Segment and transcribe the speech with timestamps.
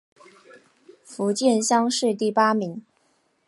[1.03, 2.83] 福建乡试第八名。